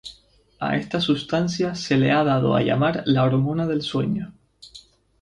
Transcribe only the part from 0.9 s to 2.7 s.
sustancia se le ha dado a